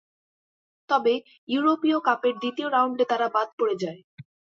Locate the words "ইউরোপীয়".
1.49-1.99